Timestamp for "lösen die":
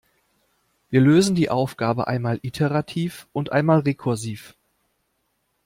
0.99-1.51